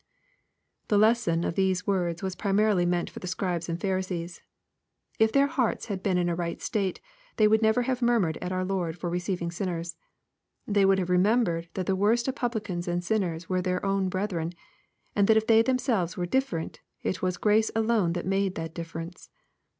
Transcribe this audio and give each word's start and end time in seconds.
The 0.87 0.97
lesson 0.97 1.43
of 1.43 1.53
these 1.53 1.85
words 1.85 2.23
was 2.23 2.35
primarily 2.35 2.87
meant 2.87 3.07
for 3.07 3.19
the 3.19 3.27
Scribes 3.27 3.69
and 3.69 3.79
Pharisees. 3.79 4.41
If 5.19 5.31
their 5.31 5.45
hearts 5.45 5.89
had 5.93 6.01
been 6.01 6.17
in 6.17 6.27
a 6.27 6.33
right 6.33 6.59
state, 6.59 6.99
they 7.37 7.47
would 7.47 7.61
never 7.61 7.83
have 7.83 8.01
murmured 8.01 8.39
at 8.41 8.51
our 8.51 8.65
Lord 8.65 8.97
for 8.97 9.11
receiving 9.11 9.51
sinners. 9.51 9.95
They 10.65 10.85
would 10.85 10.97
have 10.97 11.11
remembered 11.11 11.69
that 11.75 11.85
the 11.85 11.95
worst 11.95 12.27
of 12.27 12.33
publicans 12.35 12.87
and 12.87 13.03
sinners 13.03 13.47
were 13.47 13.61
their 13.61 13.85
own 13.85 14.09
brethren, 14.09 14.53
and 15.15 15.27
that 15.27 15.37
if 15.37 15.45
they 15.45 15.61
themselves 15.61 16.17
were 16.17 16.25
different, 16.25 16.79
it 17.03 17.21
was 17.21 17.37
grace 17.37 17.69
alone 17.75 18.13
that 18.13 18.21
had 18.25 18.31
made 18.31 18.55
the 18.55 18.69
difference. 18.69 19.29